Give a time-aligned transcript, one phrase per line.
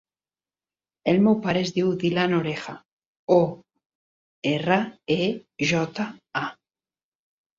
[1.11, 2.73] El meu pare es diu Dylan Oreja:
[3.35, 3.37] o,
[4.53, 4.79] erra,
[5.19, 5.21] e,
[5.73, 6.07] jota,
[6.43, 6.45] a.